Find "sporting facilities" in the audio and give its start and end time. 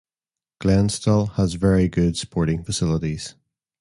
2.17-3.35